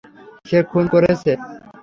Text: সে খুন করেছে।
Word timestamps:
সে 0.45 0.57
খুন 0.69 0.83
করেছে। 0.93 1.31